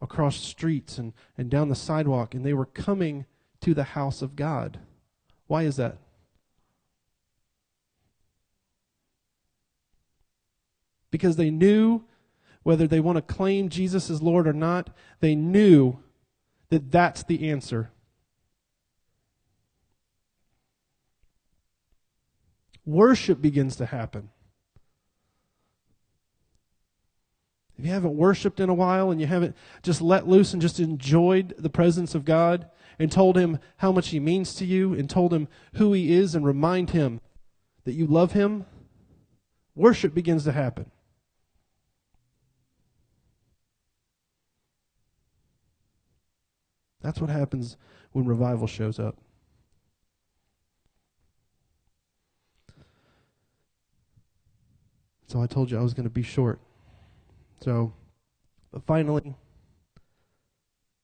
[0.00, 3.24] across streets and, and down the sidewalk, and they were coming
[3.60, 4.78] to the house of God.
[5.46, 5.98] Why is that?
[11.10, 12.04] Because they knew
[12.62, 15.98] whether they want to claim Jesus as Lord or not, they knew
[16.68, 17.90] that that's the answer.
[22.84, 24.30] Worship begins to happen.
[27.78, 30.80] If you haven't worshiped in a while and you haven't just let loose and just
[30.80, 35.10] enjoyed the presence of God and told Him how much He means to you and
[35.10, 37.20] told Him who He is and remind Him
[37.84, 38.64] that you love Him,
[39.74, 40.90] worship begins to happen.
[47.02, 47.76] That's what happens
[48.12, 49.16] when revival shows up.
[55.28, 56.58] So I told you I was going to be short.
[57.60, 57.92] So,
[58.70, 59.34] but finally,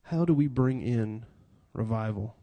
[0.02, 1.24] how do we bring in
[1.72, 2.36] revival?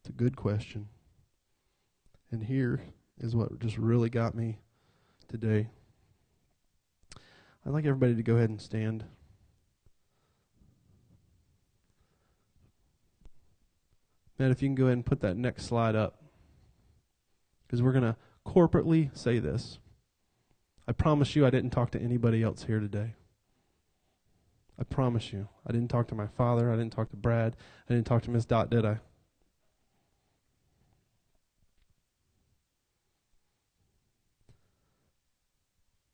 [0.00, 0.88] It's a good question.
[2.30, 2.82] And here
[3.20, 4.58] is what just really got me
[5.28, 5.68] today.
[7.66, 9.04] I'd like everybody to go ahead and stand.
[14.38, 16.22] Matt, if you can go ahead and put that next slide up.
[17.66, 19.78] Because we're going to corporately say this.
[20.86, 23.14] I promise you I didn't talk to anybody else here today.
[24.78, 25.48] I promise you.
[25.66, 26.70] I didn't talk to my father.
[26.70, 27.56] I didn't talk to Brad.
[27.88, 29.00] I didn't talk to Miss Dot, did I?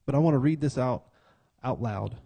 [0.06, 1.04] But I want to read this out
[1.62, 2.16] out loud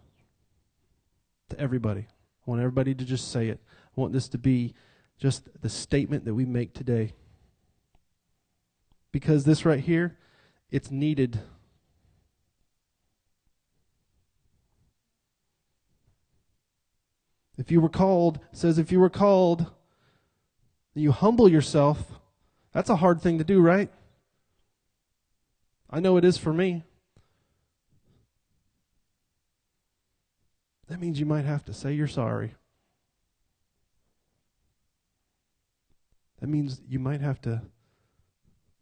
[1.49, 2.01] to everybody.
[2.01, 3.61] I want everybody to just say it.
[3.97, 4.73] I want this to be
[5.19, 7.13] just the statement that we make today.
[9.11, 10.17] Because this right here,
[10.71, 11.39] it's needed.
[17.57, 19.65] If you were called, says if you were called,
[20.95, 22.19] you humble yourself.
[22.73, 23.91] That's a hard thing to do, right?
[25.89, 26.83] I know it is for me.
[30.87, 32.55] That means you might have to say you're sorry.
[36.39, 37.61] That means you might have to,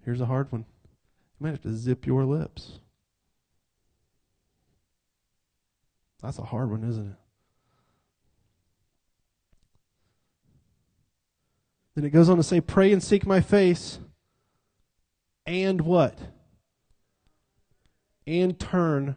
[0.06, 0.66] here's a hard one,
[1.40, 2.80] you might have to zip your lips.
[6.22, 7.18] That's a hard one, isn't it?
[11.96, 14.00] Then it goes on to say, Pray and seek my face.
[15.46, 16.20] And what?
[18.28, 19.16] And turn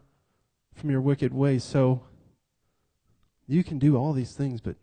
[0.74, 1.64] from your wicked ways.
[1.64, 2.04] So
[3.46, 4.76] you can do all these things, but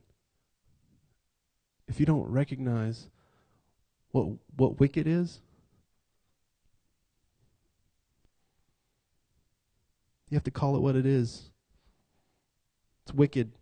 [1.88, 3.10] if you don't recognize
[4.18, 5.42] what what wicked is?
[10.30, 11.52] You have to call it what it is.
[13.04, 13.54] It's wicked.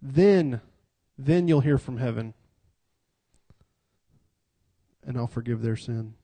[0.00, 0.60] Then
[1.18, 2.34] then you'll hear from heaven.
[5.04, 6.14] And I'll forgive their sin.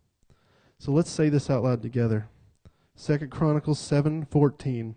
[0.78, 2.28] So let's say this out loud together.
[2.94, 4.94] Second Chronicles 7:14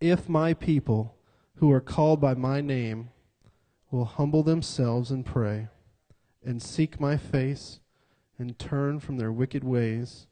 [0.00, 1.16] If my people
[1.56, 3.10] who are called by my name
[3.90, 5.68] will humble themselves and pray
[6.44, 7.80] and seek my face
[8.38, 10.26] and turn from their wicked ways,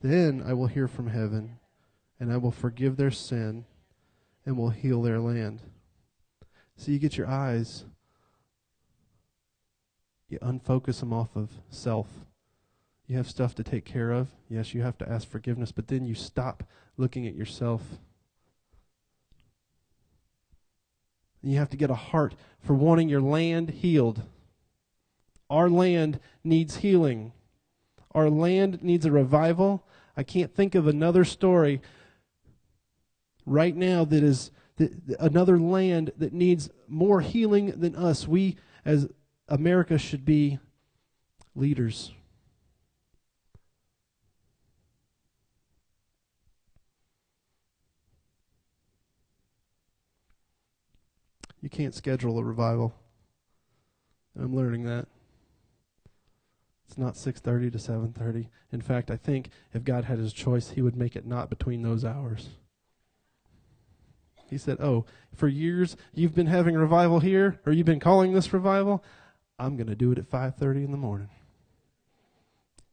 [0.00, 1.58] then I will hear from heaven
[2.20, 3.64] and I will forgive their sin
[4.44, 5.62] and will heal their land.
[6.76, 7.84] So you get your eyes,
[10.28, 12.08] you unfocus them off of self.
[13.06, 14.28] You have stuff to take care of.
[14.48, 16.64] Yes, you have to ask forgiveness, but then you stop
[16.96, 17.82] looking at yourself
[21.42, 24.22] You have to get a heart for wanting your land healed.
[25.50, 27.32] Our land needs healing.
[28.12, 29.84] Our land needs a revival.
[30.16, 31.80] I can't think of another story
[33.44, 34.50] right now that is
[35.18, 38.26] another land that needs more healing than us.
[38.26, 39.08] We, as
[39.48, 40.58] America, should be
[41.54, 42.12] leaders.
[51.62, 52.92] You can't schedule a revival.
[54.38, 55.06] I'm learning that.
[56.86, 58.48] It's not 6:30 to 7:30.
[58.72, 61.82] In fact, I think if God had his choice, he would make it not between
[61.82, 62.50] those hours.
[64.50, 68.52] He said, "Oh, for years you've been having revival here or you've been calling this
[68.52, 69.02] revival.
[69.58, 71.30] I'm going to do it at 5:30 in the morning.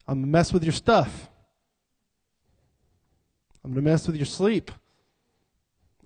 [0.06, 1.28] I'm going to mess with your stuff.
[3.62, 4.70] I'm going to mess with your sleep.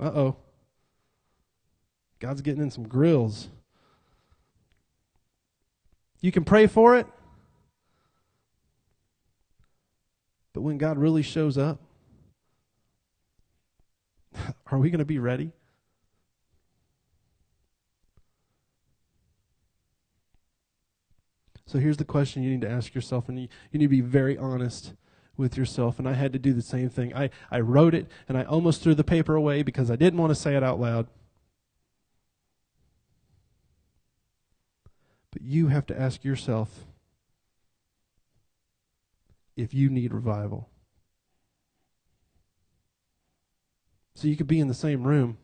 [0.01, 0.37] Uh-oh.
[2.25, 3.51] God's getting in some grills.
[6.23, 7.07] You can pray for it.
[10.55, 11.83] But when God really shows up,
[14.71, 15.53] are we going to be ready?
[21.67, 24.01] So here's the question you need to ask yourself, and you, you need to be
[24.01, 24.95] very honest
[25.37, 25.99] with yourself.
[25.99, 27.15] And I had to do the same thing.
[27.15, 30.31] I, I wrote it, and I almost threw the paper away because I didn't want
[30.31, 31.07] to say it out loud.
[35.35, 36.85] But you have to ask yourself
[39.57, 40.69] if you need revival.
[44.15, 45.39] So you could be in the same room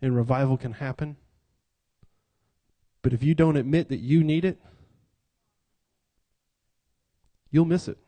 [0.00, 1.16] and revival can happen.
[3.02, 4.60] But if you don't admit that you need it,
[7.50, 7.98] you'll miss it.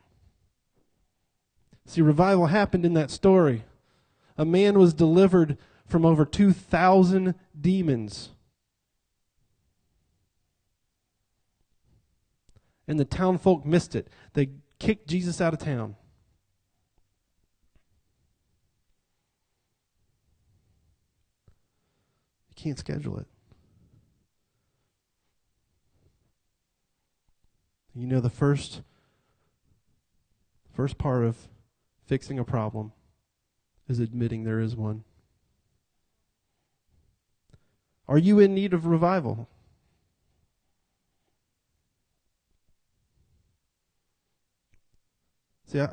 [1.87, 3.65] See, revival happened in that story.
[4.39, 8.31] A man was delivered from over 2,000 demons.
[12.91, 14.09] And the town folk missed it.
[14.33, 14.49] They
[14.81, 15.95] kicked Jesus out of town.
[22.49, 23.29] You can't schedule it.
[27.95, 28.83] You know the first
[30.75, 31.37] first part of
[32.07, 32.91] fixing a problem
[33.89, 35.05] is admitting there is one.
[38.09, 39.49] Are you in need of revival?
[45.71, 45.89] See, I,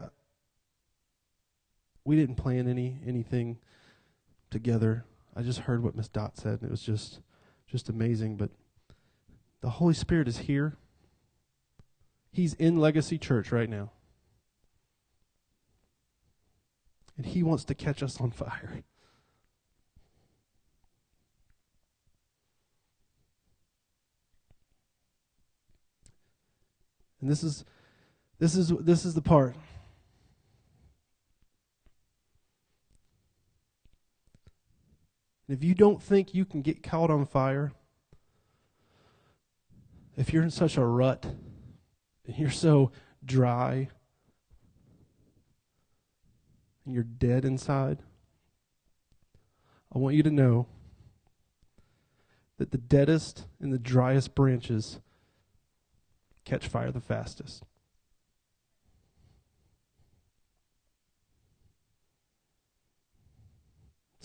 [2.03, 3.59] we didn't plan any anything
[4.49, 5.05] together.
[5.35, 7.19] I just heard what Miss Dot said, and it was just
[7.67, 8.37] just amazing.
[8.37, 8.49] But
[9.61, 10.77] the Holy Spirit is here.
[12.31, 13.91] He's in Legacy Church right now.
[17.15, 18.81] And he wants to catch us on fire.
[27.21, 27.63] And this is
[28.39, 29.55] this is this is the part.
[35.47, 37.71] if you don't think you can get caught on fire,
[40.17, 41.25] if you're in such a rut,
[42.25, 42.91] and you're so
[43.23, 43.87] dry,
[46.85, 47.99] and you're dead inside,
[49.93, 50.67] I want you to know
[52.57, 54.99] that the deadest and the driest branches
[56.43, 57.63] catch fire the fastest.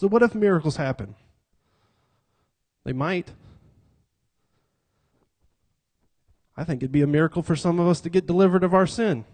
[0.03, 1.15] So, what if miracles happen?
[2.83, 3.31] They might.
[6.57, 8.85] I think it'd be a miracle for some of us to get delivered of our
[8.85, 9.25] sin.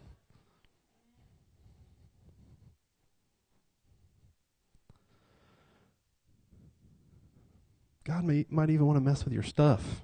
[8.05, 10.03] God may, might even want to mess with your stuff,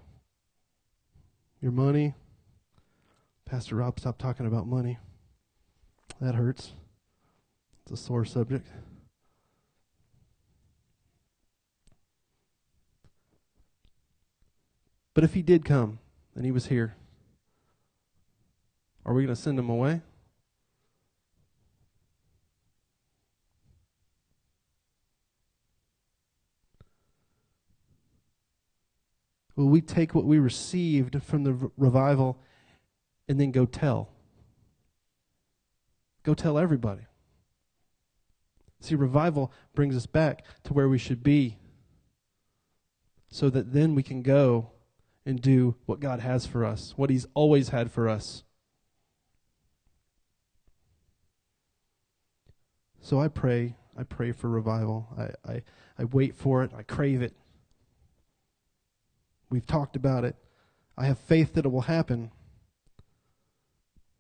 [1.61, 2.15] your money.
[3.45, 4.97] Pastor Rob stop talking about money.
[6.23, 6.73] That hurts.
[7.83, 8.67] It's a sore subject.
[15.15, 16.01] But if he did come
[16.35, 16.97] and he was here,
[19.07, 20.03] are we going to send him away?
[29.57, 32.41] Will we take what we received from the revival
[33.29, 34.09] and then go tell?
[36.25, 37.03] Go tell everybody.
[38.81, 41.59] See, revival brings us back to where we should be
[43.31, 44.74] so that then we can go
[45.27, 48.45] and do what God has for us, what He's always had for us.
[53.01, 55.09] So I pray, I pray for revival.
[55.19, 55.63] I, I,
[55.99, 57.35] I wait for it, I crave it.
[59.51, 60.37] We've talked about it.
[60.97, 62.31] I have faith that it will happen.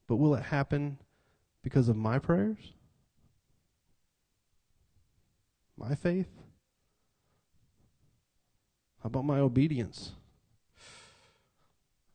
[0.06, 0.98] But will it happen
[1.62, 2.74] because of my prayers?
[5.76, 6.28] My faith?
[9.02, 10.12] How about my obedience?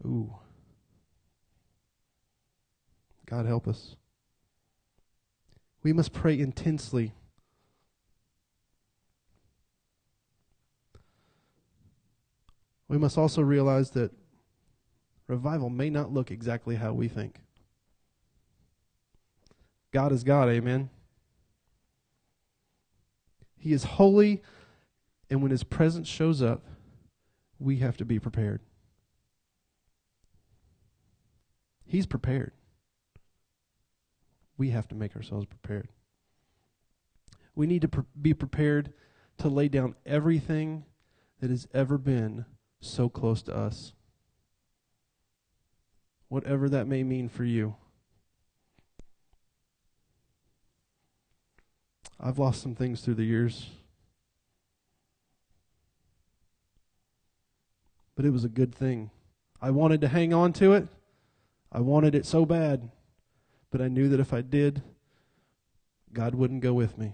[0.05, 0.33] Ooh.
[3.25, 3.95] God help us.
[5.83, 7.13] We must pray intensely.
[12.87, 14.11] We must also realize that
[15.27, 17.39] revival may not look exactly how we think.
[19.91, 20.89] God is God, amen.
[23.57, 24.41] He is holy,
[25.29, 26.65] and when His presence shows up,
[27.59, 28.61] we have to be prepared.
[31.89, 32.51] He's prepared.
[34.59, 35.89] We have to make ourselves prepared.
[37.55, 38.93] We need to be prepared
[39.39, 40.85] to lay down everything
[41.39, 42.45] that has ever been
[42.79, 43.93] so close to us.
[46.27, 47.75] Whatever that may mean for you.
[52.19, 53.71] I've lost some things through the years.
[58.15, 59.09] But it was a good thing.
[59.59, 60.87] I wanted to hang on to it.
[61.71, 62.89] I wanted it so bad.
[63.71, 64.81] But I knew that if I did,
[66.11, 67.13] God wouldn't go with me.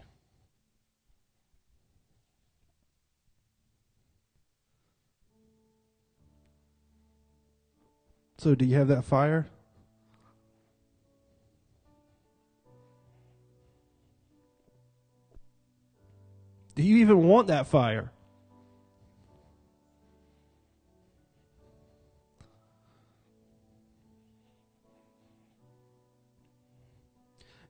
[8.38, 9.47] So, do you have that fire?
[16.76, 18.12] Do you even want that fire?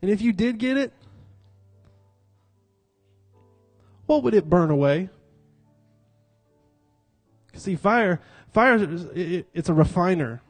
[0.05, 0.93] And if you did get it,
[4.05, 5.09] what would it burn away?
[7.55, 8.21] See, fire,
[8.53, 8.77] fire,
[9.51, 10.43] it's a refiner.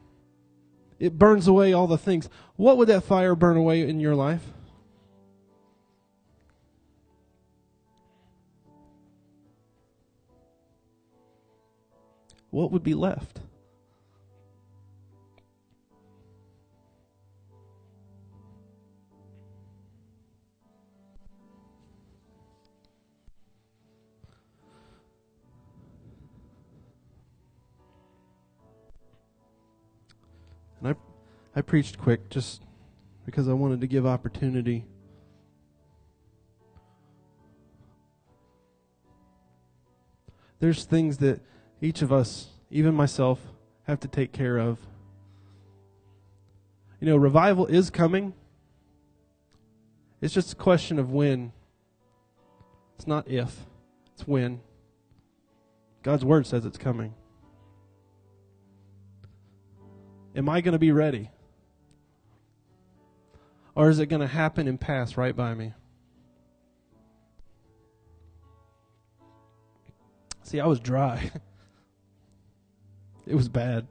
[0.98, 2.28] It burns away all the things.
[2.56, 4.42] What would that fire burn away in your life?
[12.50, 13.40] what would be left?
[30.80, 30.94] And I,
[31.58, 32.62] I preached quick just
[33.24, 34.84] because I wanted to give opportunity.
[40.58, 41.40] There's things that
[41.80, 43.40] each of us, even myself,
[43.84, 44.78] have to take care of.
[47.00, 48.32] You know, revival is coming.
[50.20, 51.52] It's just a question of when.
[52.96, 53.66] It's not if,
[54.14, 54.60] it's when.
[56.02, 57.14] God's word says it's coming.
[60.36, 61.30] Am I going to be ready?
[63.74, 65.72] Or is it going to happen and pass right by me?
[70.42, 71.30] See, I was dry.
[73.26, 73.88] It was bad.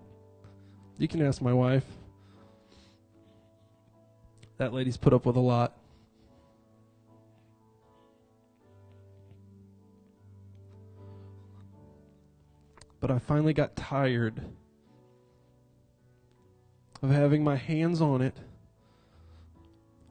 [0.98, 1.84] You can ask my wife.
[4.56, 5.78] That lady's put up with a lot.
[13.02, 14.42] But I finally got tired
[17.06, 18.36] of having my hands on it,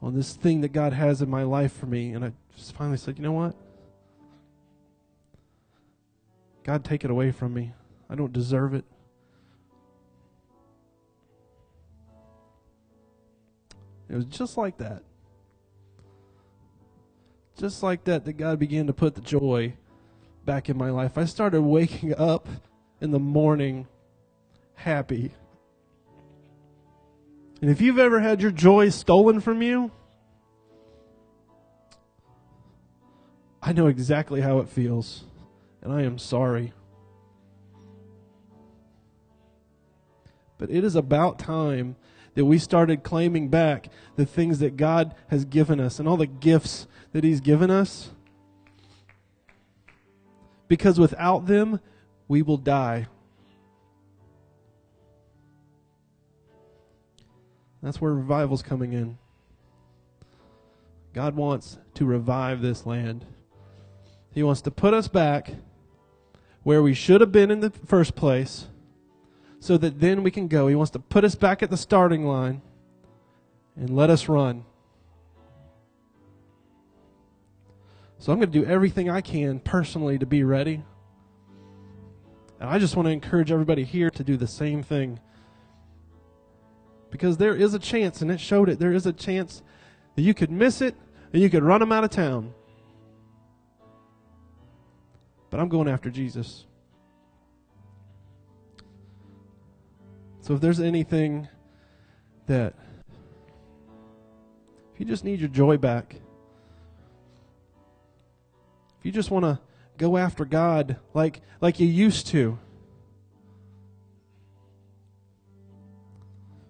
[0.00, 2.12] on this thing that God has in my life for me.
[2.12, 3.56] And I just finally said, you know what?
[6.62, 7.72] God, take it away from me.
[8.08, 8.84] I don't deserve it.
[14.08, 15.02] It was just like that.
[17.58, 19.74] Just like that, that God began to put the joy
[20.44, 21.18] back in my life.
[21.18, 22.46] I started waking up
[23.00, 23.88] in the morning
[24.74, 25.32] happy.
[27.64, 29.90] And if you've ever had your joy stolen from you,
[33.62, 35.24] I know exactly how it feels,
[35.80, 36.74] and I am sorry.
[40.58, 41.96] But it is about time
[42.34, 46.26] that we started claiming back the things that God has given us and all the
[46.26, 48.10] gifts that He's given us.
[50.68, 51.80] Because without them,
[52.28, 53.06] we will die.
[57.84, 59.18] That's where revival's coming in.
[61.12, 63.26] God wants to revive this land.
[64.32, 65.50] He wants to put us back
[66.62, 68.68] where we should have been in the first place
[69.60, 70.66] so that then we can go.
[70.66, 72.62] He wants to put us back at the starting line
[73.76, 74.64] and let us run.
[78.18, 80.82] So I'm going to do everything I can personally to be ready.
[82.58, 85.20] And I just want to encourage everybody here to do the same thing.
[87.14, 89.62] Because there is a chance, and it showed it, there is a chance
[90.16, 90.96] that you could miss it
[91.32, 92.52] and you could run them out of town.
[95.48, 96.66] But I'm going after Jesus.
[100.40, 101.46] So if there's anything
[102.48, 102.74] that,
[104.92, 106.16] if you just need your joy back,
[108.98, 109.60] if you just want to
[109.98, 112.58] go after God like, like you used to,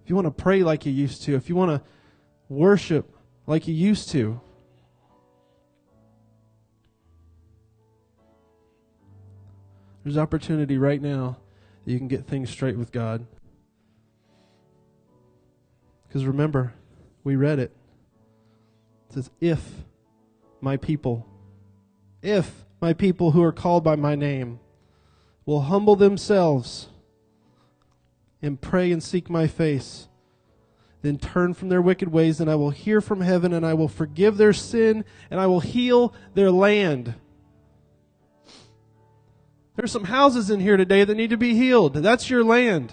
[0.04, 1.80] if you want to pray like you used to, if you want to
[2.50, 4.38] worship like you used to,
[10.04, 11.38] there's opportunity right now
[11.84, 13.26] that you can get things straight with God.
[16.06, 16.74] Because remember,
[17.24, 17.74] we read it.
[19.08, 19.84] It says, If
[20.60, 21.26] my people,
[22.22, 24.60] if my people who are called by my name
[25.46, 26.88] will humble themselves
[28.44, 30.08] and pray and seek my face,
[31.02, 33.88] then turn from their wicked ways, and I will hear from heaven, and I will
[33.88, 37.14] forgive their sin, and I will heal their land.
[39.76, 41.94] There's some houses in here today that need to be healed.
[41.94, 42.92] That's your land.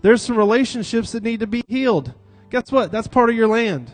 [0.00, 2.14] There's some relationships that need to be healed.
[2.50, 2.90] Guess what?
[2.90, 3.90] That's part of your land.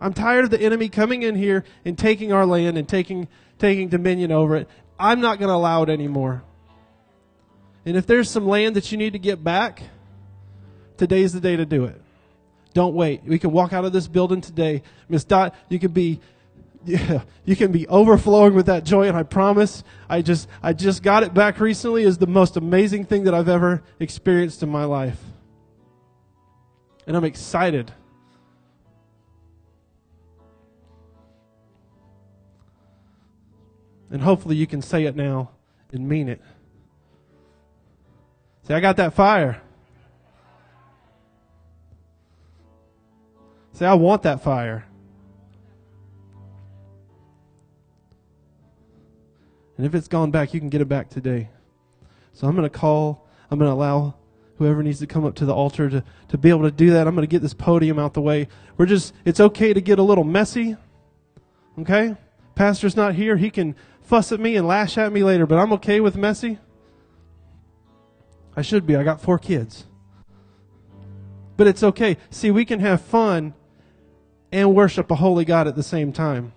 [0.00, 3.26] I'm tired of the enemy coming in here and taking our land and taking,
[3.58, 4.68] taking dominion over it.
[4.98, 6.44] I'm not going to allow it anymore.
[7.86, 9.82] And if there's some land that you need to get back,
[10.96, 12.00] today's the day to do it.
[12.72, 13.22] Don't wait.
[13.24, 14.82] We can walk out of this building today.
[15.08, 16.20] Miss Dot, you can be
[16.84, 21.02] yeah, you can be overflowing with that joy and I promise I just I just
[21.02, 24.84] got it back recently is the most amazing thing that I've ever experienced in my
[24.84, 25.18] life.
[27.06, 27.92] And I'm excited.
[34.10, 35.50] And hopefully you can say it now
[35.92, 36.40] and mean it.
[38.66, 39.60] Say I got that fire.
[43.72, 44.86] Say I want that fire.
[49.76, 51.50] And if it's gone back, you can get it back today.
[52.32, 54.14] So I'm going to call, I'm going to allow
[54.58, 57.06] whoever needs to come up to the altar to, to be able to do that.
[57.06, 58.48] I'm going to get this podium out the way.
[58.76, 60.76] We're just, it's okay to get a little messy.
[61.78, 62.16] Okay?
[62.54, 63.36] Pastor's not here.
[63.36, 66.58] He can fuss at me and lash at me later, but I'm okay with messy.
[68.56, 68.96] I should be.
[68.96, 69.86] I got four kids.
[71.56, 72.16] But it's okay.
[72.30, 73.54] See, we can have fun
[74.52, 76.52] and worship a holy God at the same time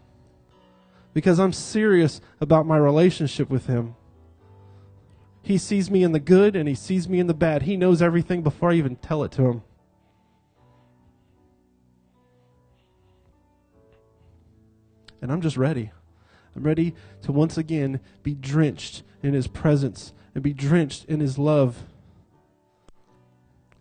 [1.13, 3.95] because I'm serious about my relationship with Him.
[5.41, 7.63] He sees me in the good and He sees me in the bad.
[7.63, 9.63] He knows everything before I even tell it to Him.
[15.21, 15.91] And I'm just ready.
[16.55, 16.93] I'm ready
[17.23, 21.81] to once again be drenched in His presence and be drenched in His love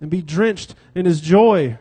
[0.00, 1.76] and be drenched in His joy.